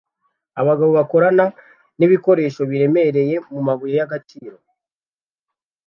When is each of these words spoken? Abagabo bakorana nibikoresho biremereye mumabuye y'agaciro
Abagabo 0.61 0.91
bakorana 0.99 1.45
nibikoresho 1.97 2.61
biremereye 2.71 3.35
mumabuye 3.53 3.93
y'agaciro 3.99 4.57